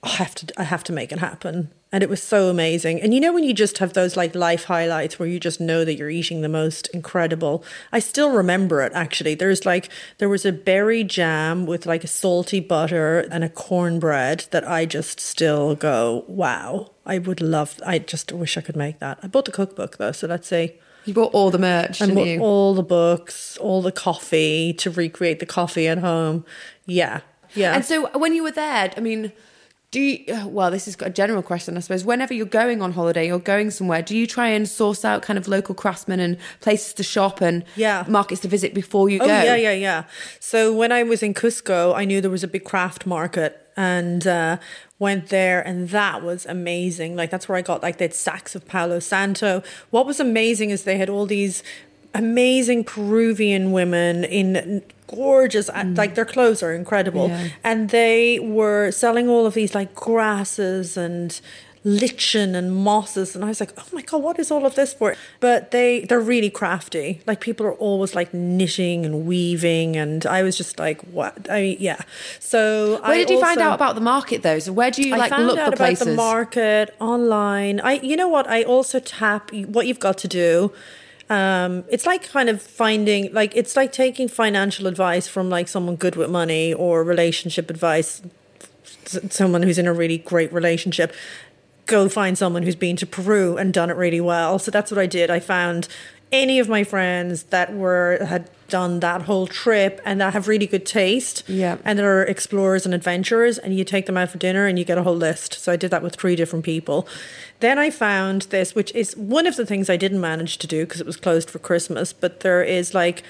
[0.03, 1.71] "Oh, I have to I have to make it happen.
[1.95, 3.03] And it was so amazing.
[3.03, 5.85] And you know when you just have those like life highlights where you just know
[5.85, 7.63] that you're eating the most incredible.
[7.93, 9.35] I still remember it actually.
[9.35, 14.47] There's like there was a berry jam with like a salty butter and a cornbread
[14.53, 16.93] that I just still go, wow.
[17.05, 19.19] I would love I just wish I could make that.
[19.23, 20.75] I bought the cookbook though, so let's see.
[21.05, 22.41] you bought all the merch, And you?
[22.41, 26.47] all the books, all the coffee to recreate the coffee at home.
[26.87, 27.21] Yeah.
[27.55, 27.75] Yeah.
[27.75, 29.31] And so when you were there, I mean,
[29.93, 32.05] do you, well, this is a general question, I suppose.
[32.05, 35.39] Whenever you're going on holiday or going somewhere, do you try and source out kind
[35.39, 38.05] of local craftsmen and places to shop and Yeah.
[38.09, 39.33] markets to visit before you Oh go?
[39.33, 40.05] yeah, yeah, yeah.
[40.41, 44.27] So when I was in Cusco, I knew there was a big craft market and
[44.27, 44.57] uh,
[44.99, 47.15] went there, and that was amazing.
[47.17, 49.63] Like that's where I got like had sacks of Palo Santo.
[49.91, 51.63] What was amazing is they had all these
[52.15, 55.97] amazing Peruvian women in gorgeous, mm.
[55.97, 57.49] like their clothes are incredible, Yeah.
[57.63, 61.41] and they were selling all of these like grasses and
[61.85, 64.95] lichen and mosses and I was like oh my god what is all of this
[64.95, 70.25] for but they they're really crafty like people are always like knitting and weaving and
[70.25, 72.01] I was just like what I yeah
[72.39, 74.61] so Where I did you find out about the market though?
[74.61, 76.07] So where do you I like found look out for about places?
[76.07, 77.81] the market online.
[77.81, 78.49] I, you know what?
[78.49, 80.73] I also tap what you've got to do.
[81.33, 85.97] Um, it's like kind of finding, like it's like taking financial advice from like someone
[85.97, 88.21] good with money or relationship advice,
[89.31, 91.15] someone who's in a really great relationship.
[91.87, 94.59] Go find someone who's been to Peru and done it really well.
[94.59, 95.31] So that's what I did.
[95.31, 95.89] I found
[96.33, 100.67] any of my friends that were had done that whole trip and that have really
[100.67, 101.77] good taste Yeah.
[101.85, 104.97] and they're explorers and adventurers and you take them out for dinner and you get
[104.97, 107.07] a whole list so i did that with three different people
[107.61, 110.87] then i found this which is one of the things i didn't manage to do
[110.87, 113.23] because it was closed for christmas but there is like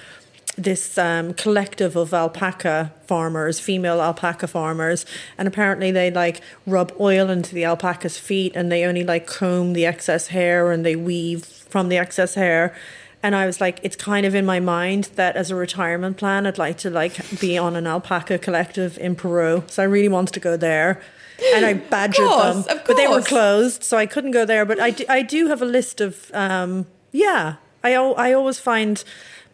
[0.57, 5.07] this um, collective of alpaca farmers, female alpaca farmers,
[5.39, 9.73] and apparently they like rub oil into the alpaca's feet and they only like comb
[9.73, 12.75] the excess hair and they weave from the excess hair.
[13.23, 16.47] And I was like, it's kind of in my mind that as a retirement plan,
[16.47, 19.65] I'd like to like be on an alpaca collective in Peru.
[19.69, 21.01] So I really wanted to go there.
[21.55, 24.65] And I badgered course, them, of but they were closed, so I couldn't go there.
[24.65, 29.03] But I do, I do have a list of, um, yeah, I, I always find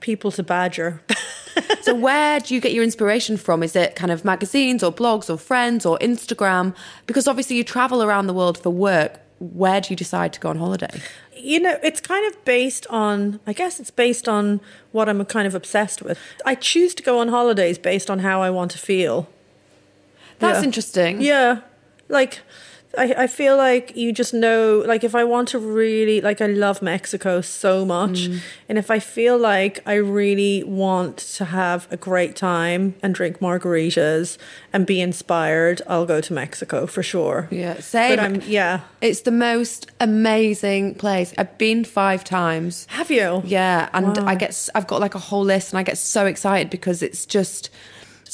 [0.01, 1.03] people to badger.
[1.83, 3.63] so where do you get your inspiration from?
[3.63, 6.75] Is it kind of magazines or blogs or friends or Instagram?
[7.07, 9.21] Because obviously you travel around the world for work.
[9.41, 11.01] Where do you decide to go on holiday?
[11.41, 15.47] you know, it's kind of based on, I guess it's based on what I'm kind
[15.47, 16.19] of obsessed with.
[16.45, 19.29] I choose to go on holidays based on how I want to feel.
[20.41, 20.65] That's Yeah.
[20.65, 21.21] interesting.
[21.21, 21.61] Yeah.
[22.09, 22.41] Like,
[22.99, 26.47] I, I feel like you just know, like, if I want to really, like, I
[26.47, 28.29] love Mexico so much.
[28.29, 28.41] Mm.
[28.69, 33.39] And if I feel like I really want to have a great time and drink
[33.39, 34.39] margaritas
[34.73, 37.49] and be inspired, I'll go to Mexico for sure.
[37.51, 38.11] Yeah, same.
[38.13, 38.81] But I'm, yeah.
[39.01, 41.33] It's the most amazing place.
[41.39, 42.87] I've been five times.
[42.91, 43.43] Have you?
[43.45, 44.27] Yeah, and Wow.
[44.27, 47.27] I get I've got like a whole list, and I get so excited because it's
[47.27, 47.71] just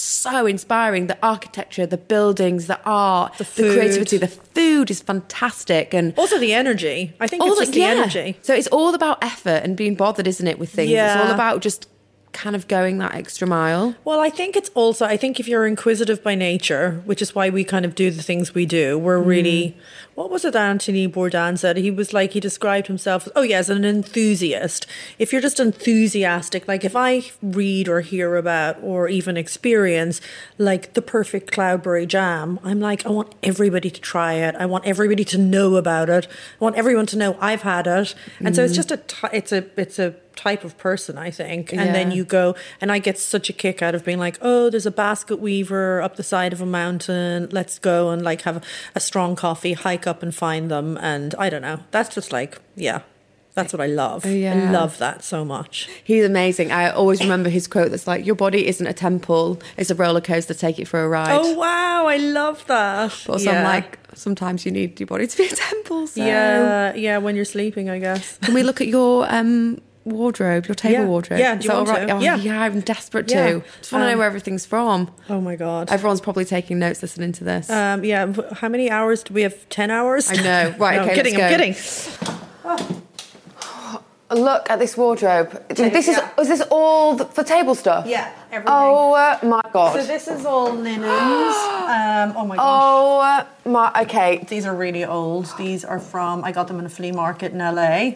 [0.03, 1.07] so inspiring.
[1.07, 3.77] The architecture, the buildings, the art, the, food.
[3.77, 4.19] creativity.
[4.19, 7.15] The food is fantastic, and Also the energy.
[7.21, 8.39] I think it's the- just the energy.
[8.43, 10.59] So it's all about effort and being bothered, isn't it?
[10.59, 11.15] With things, yeah.
[11.15, 11.89] it's all about just
[12.35, 13.95] kind of going that extra mile.
[14.05, 17.49] Well, I think it's also, I think if you're inquisitive by nature, which is why
[17.49, 19.75] we kind of do the things we do, we're really, mm.
[20.15, 21.77] What was it Anthony Bourdain said?
[21.77, 24.87] He was like, he described himself oh, yeah, as an enthusiast.
[25.19, 30.21] If you're just enthusiastic, like if I read or hear about or even experience
[30.59, 34.55] like the perfect cloudberry jam, I'm like, I want everybody to try it.
[34.57, 36.29] I want everybody to know about it.
[36.61, 38.15] I want everyone to know I've had it.
[38.41, 38.77] And so it's mm.
[38.77, 39.01] just a,
[39.33, 42.99] it's a, it's a, type of person i think and then you go and I
[42.99, 46.23] get such a kick out of being like, oh, there's a basket weaver up the
[46.23, 47.49] side of a mountain.
[47.51, 50.99] Let's go and like have a strong coffee, hike up and find them.
[51.01, 51.81] And I don't know.
[51.91, 53.01] That's just like, yeah,
[53.55, 54.27] that's what I love.
[54.27, 54.71] I Yeah.
[54.71, 55.89] love that so much.
[56.03, 56.73] He's amazing.
[56.73, 60.21] I always remember his quote that's like, Your body isn't a temple, it's a roller
[60.21, 61.39] coaster, take it for a ride.
[61.41, 62.07] Oh, wow.
[62.07, 63.13] I love that.
[63.27, 63.59] But also, yeah.
[63.59, 66.07] I'm like, sometimes you need your body to be a temple.
[66.09, 66.25] So.
[66.25, 68.39] yeah, yeah, when you're sleeping, I guess.
[68.39, 71.07] Can we look at your um, wardrobe, your table Yeah.
[71.07, 71.39] wardrobe?
[71.41, 72.07] Yeah, do you want all right?
[72.09, 72.15] to?
[72.15, 72.37] Oh, Yeah.
[72.37, 73.47] yeah, I'm desperate Yeah.
[73.53, 73.63] to.
[73.79, 75.11] Just want to know Um, where everything's from.
[75.31, 75.91] Oh my God.
[75.91, 77.71] Everyone's probably taking notes listening to this.
[77.71, 79.69] um, yeah, how many hours do we have?
[79.69, 80.31] 10 hours?
[80.31, 80.75] I know.
[80.79, 82.77] Right, No, I'm okay, kidding, let's I'm go.
[82.77, 83.03] kidding.
[84.31, 85.63] Look at this wardrobe.
[85.69, 86.31] This is yeah.
[86.41, 88.07] is this all th- for table stuff?
[88.07, 88.75] Yeah, everything.
[88.75, 89.93] Oh uh, my god.
[90.01, 91.05] So this is all linens.
[91.85, 92.65] Um, oh my gosh.
[92.67, 93.93] oh uh, my.
[94.03, 94.45] Okay.
[94.49, 95.53] These are really old.
[95.59, 98.15] These are from, I got them in a flea market in LA.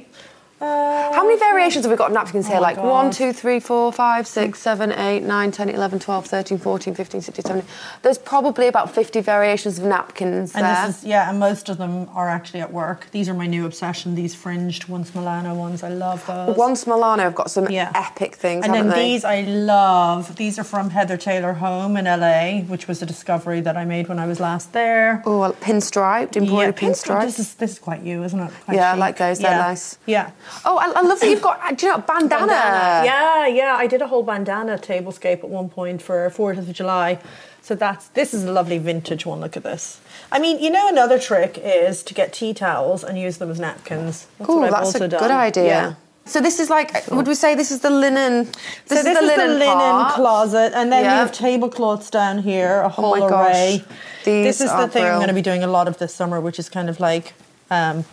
[0.60, 2.56] Uh, How many variations have we got of napkins here?
[2.56, 2.84] Oh my like God.
[3.04, 7.20] 1, 2, 3, 4, 5, 6, 7, 8, 9, 10, 11, 12, 13, 14, 15,
[7.20, 7.68] 16, 17.
[8.02, 10.86] There's probably about 50 variations of napkins and there.
[10.88, 13.06] this is, yeah, and most of them are actually at work.
[13.12, 15.84] These are my new obsession, these fringed Once Milano ones.
[15.84, 16.56] I love those.
[16.56, 17.92] Once Milano have got some Yeah.
[17.94, 19.02] epic things, and then they?
[19.12, 20.34] these I love.
[20.34, 24.08] These are from Heather Taylor Home in LA, which was a discovery that I made
[24.08, 25.22] when I was last there.
[25.24, 27.22] Oh, well, pinstriped, embroidered pinstripes.
[27.26, 28.50] This is this is quite you, isn't it?
[28.64, 29.58] Quite Yeah, I like those, they're Yeah.
[29.58, 29.98] nice.
[30.06, 30.30] Yeah.
[30.64, 32.52] Oh, I, I love that you've got, uh, do you know, bandana.
[33.04, 33.74] Yeah, yeah.
[33.76, 37.18] I did a whole bandana tablescape at one point for Fourth of July.
[37.62, 39.40] So that's this is a lovely vintage one.
[39.40, 40.00] Look at this.
[40.32, 43.61] I mean, you know, another trick is to get tea towels and use them as
[43.61, 44.26] napkins.
[44.38, 45.20] That's Oh, what I've that's also a done.
[45.20, 45.64] good idea.
[45.66, 45.94] Yeah.
[46.24, 48.44] So this is like, would we say this is the linen?
[48.44, 48.54] This
[48.88, 50.14] so is this the linen, part.
[50.14, 51.12] closet, and then Yeah.
[51.12, 53.46] you have tablecloths down here, a whole my gosh.
[53.54, 53.84] array.
[54.24, 56.14] These this is are the thing I'm going to be doing a lot of this
[56.14, 57.32] summer, which is kind of like
[57.70, 58.05] um,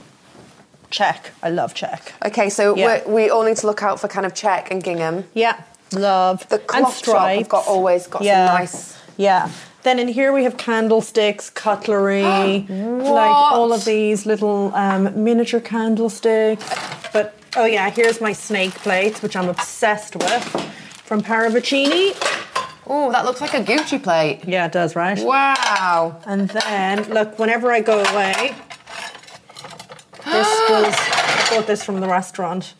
[0.89, 1.31] check.
[1.43, 2.13] I love check.
[2.25, 3.01] Okay, so Yeah.
[3.05, 5.25] we're, all need to look out for kind of check and gingham.
[5.33, 5.61] Yeah,
[5.91, 7.39] love The and cloth shop stripes.
[7.39, 9.49] have got always got some nice- Yeah.
[9.83, 12.23] Then in here we have candlesticks, cutlery,
[12.69, 16.65] like all of these little um, miniature candlesticks.
[17.13, 20.43] But oh yeah, here's my snake plates, which I'm obsessed with,
[21.03, 22.15] from Paravicini.
[22.87, 24.41] Oh, that looks like a Gucci plate.
[24.47, 25.19] Yeah, it does, right?
[25.19, 26.19] Wow.
[26.25, 28.55] And then look, whenever I go away,
[30.25, 32.73] this was I bought this from the restaurant.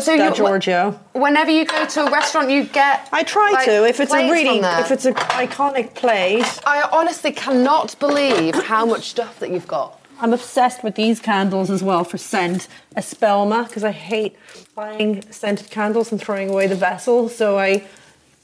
[0.00, 1.00] So Da you, Giorgio.
[1.14, 3.08] whenever you go to a restaurant, you get.
[3.12, 4.80] I try like, to if it's a plates really from there.
[4.80, 6.60] if it's an iconic place.
[6.64, 10.00] I honestly cannot believe how much stuff that you've got.
[10.20, 12.68] I'm obsessed with these candles as well for scent.
[12.96, 14.36] Espelma, because I hate
[14.74, 17.28] buying scented candles and throwing away the vessel.
[17.28, 17.84] So I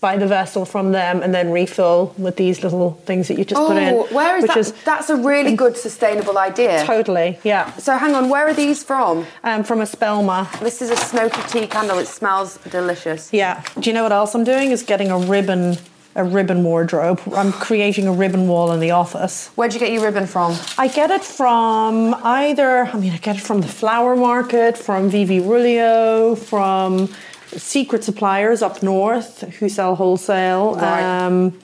[0.06, 3.60] buy the vessel from them and then refill with these little things that you just
[3.60, 3.92] put in.
[3.92, 4.84] Oh, where is which that?
[4.84, 6.84] That's a really good sustainable idea.
[6.84, 7.64] totally, yeah.
[7.86, 9.26] So hang on, where are these from?
[9.42, 10.38] Um, from Espelma.
[10.60, 11.98] This is a smoky tea candle.
[11.98, 13.32] It smells delicious.
[13.32, 13.64] Yeah.
[13.80, 14.70] Do you know what else I'm doing?
[14.70, 15.76] Is getting a ribbon,
[16.14, 17.20] a ribbon wardrobe.
[17.40, 19.48] I'm creating a ribbon wall in the office.
[19.56, 20.50] Where'd you get your ribbon from?
[20.78, 25.10] I get it from either, I mean, I get it from the flower market, from
[25.10, 27.08] VV Rouleaux, from
[27.48, 30.74] secret suppliers up north who sell wholesale.
[30.76, 31.26] Right.
[31.26, 31.58] Um,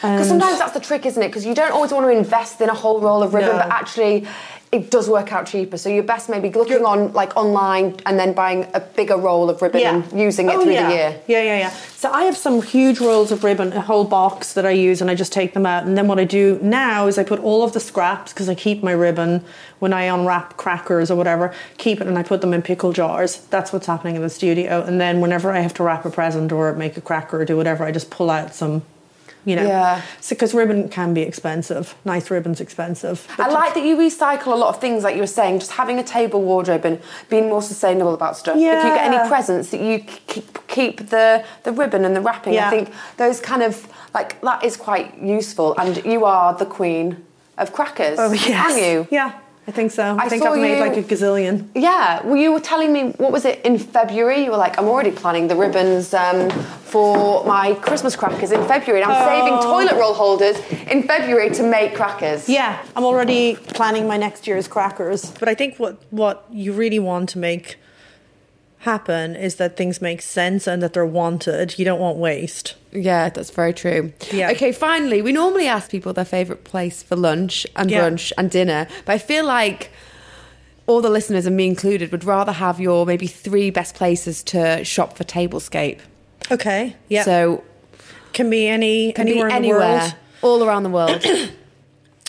[0.00, 1.28] Because sometimes that's the trick, isn't it?
[1.28, 3.62] Because you don't always want to invest in a whole roll of ribbon, No.
[3.62, 4.26] but actually
[4.74, 5.76] it does work out cheaper.
[5.78, 9.62] So you're best maybe looking on like online and then buying a bigger roll of
[9.62, 10.88] ribbon and using it Oh, through yeah.
[10.88, 11.20] the year.
[11.28, 11.70] Yeah, yeah, yeah.
[11.70, 15.08] So I have some huge rolls of ribbon, a whole box that I use, and
[15.08, 15.84] I just take them out.
[15.86, 18.56] And then what I do now is I put all of the scraps because I
[18.56, 19.44] keep my ribbon
[19.78, 21.54] when I unwrap crackers or whatever.
[21.78, 23.38] Keep it and I put them in pickle jars.
[23.50, 24.82] That's what's happening in the studio.
[24.82, 27.56] And then whenever I have to wrap a present or make a cracker or do
[27.56, 28.82] whatever, I just pull out some.
[29.44, 30.00] You know, Yeah.
[30.28, 31.94] because ribbon can be expensive.
[32.04, 33.26] Nice ribbon's expensive.
[33.38, 35.98] I like that you recycle a lot of things, like you were saying, just having
[35.98, 38.56] a table wardrobe and being more sustainable about stuff.
[38.56, 38.78] Yeah.
[38.78, 42.54] If you get any presents, that you keep, keep the, the ribbon and the wrapping.
[42.54, 42.68] Yeah.
[42.68, 45.74] I think those kind of, like, that is quite useful.
[45.78, 47.24] And you are the queen
[47.58, 48.50] of crackers, Oh yes.
[48.72, 49.06] aren't you?
[49.10, 49.32] Yeah,
[49.66, 50.02] I think so.
[50.18, 51.68] I, I think I've made you- like a gazillion.
[51.74, 54.44] Yeah, well, you were telling me, what was it, in February?
[54.44, 56.50] You were like, I'm already planning the ribbons um,
[56.84, 59.02] for my Christmas crackers in February.
[59.02, 60.56] And I'm saving toilet roll holders
[60.90, 62.48] in February to make crackers.
[62.48, 65.30] Yeah, I'm already planning my next year's crackers.
[65.40, 67.76] But I think what what you really want to make
[68.84, 71.78] happen is that things make sense and that they're wanted.
[71.78, 72.74] You don't want waste.
[72.92, 74.12] Yeah, that's very true.
[74.32, 74.50] Yeah.
[74.52, 78.02] Okay, finally, we normally ask people their favourite place for lunch and Yeah.
[78.08, 79.90] brunch and dinner, but I feel like
[80.86, 84.84] all the listeners, and me included, would rather have your maybe three best places to
[84.84, 85.98] shop for tablescape.
[86.52, 86.94] Okay.
[87.08, 87.24] Yeah.
[87.24, 87.64] So
[88.34, 90.14] can be any can anywhere be in anywhere, the world.
[90.42, 91.24] all around the world.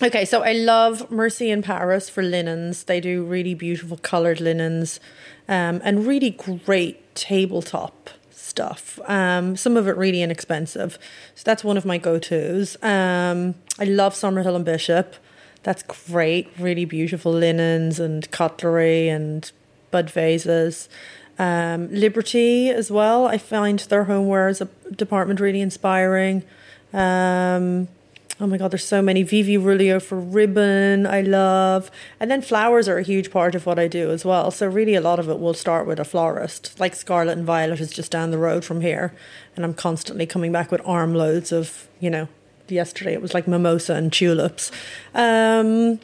[0.04, 2.84] Okay, so I love Merci in Paris for linens.
[2.84, 5.00] They do really beautiful colored linens
[5.48, 9.00] um, and really great tabletop stuff.
[9.06, 11.00] Um, some of it really inexpensive.
[11.36, 12.76] So that's one of my go tos.
[12.84, 15.16] Um, I love Summerill and Bishop.
[15.64, 16.50] That's great.
[16.60, 19.50] Really beautiful linens and cutlery and
[19.92, 20.90] bud vases.
[21.40, 23.28] Um, Liberty as well.
[23.28, 26.44] I find their homeware as a department really inspiring.
[26.92, 27.88] Um,
[28.40, 29.24] oh my god, there's so many.
[29.24, 31.90] VV Rouleaux for ribbon, I love.
[32.20, 34.52] And then flowers are a huge part of what I do as well.
[34.52, 36.80] So really a lot of it will start with a florist.
[36.80, 39.14] Like Scarlet and Violet is just down the road from here.
[39.56, 42.28] And I'm constantly coming back with armloads of, you know,
[42.68, 44.72] yesterday it was like mimosa and tulips.
[45.14, 46.00] Um,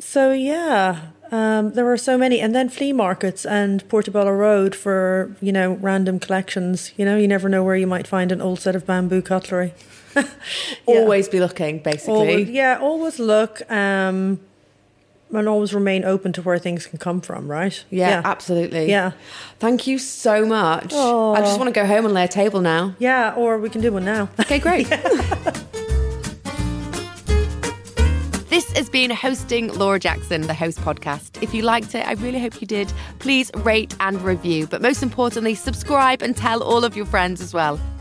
[0.00, 5.36] so yeah, um, there are so many, and then flea markets and Portobello Road for
[5.40, 6.92] you know random collections.
[6.96, 9.74] You know, you never know where you might find an old set of bamboo cutlery.
[10.86, 11.00] Yeah.
[11.00, 12.14] Always be looking, basically.
[12.14, 14.40] Always, yeah, always look um,
[15.32, 17.50] and always remain open to where things can come from.
[17.50, 17.84] Right?
[17.90, 18.88] Yeah, absolutely.
[18.88, 19.12] Yeah.
[19.58, 20.92] Thank you so much.
[20.94, 21.34] Aw.
[21.34, 22.94] I just want to go home and lay a table now.
[22.98, 24.30] Yeah, or we can do one now.
[24.40, 24.88] Okay, great.
[28.48, 31.40] This has been Hosting Laura Jackson, the host podcast.
[31.42, 32.90] If you liked it, I really hope you did.
[33.18, 37.52] Please rate and review, but most importantly, subscribe and tell all of your friends as
[37.52, 37.78] well.